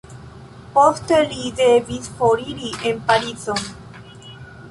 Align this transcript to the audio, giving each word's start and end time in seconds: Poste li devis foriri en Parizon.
Poste 0.77 1.19
li 1.33 1.51
devis 1.59 2.09
foriri 2.21 2.71
en 2.93 3.05
Parizon. 3.11 3.63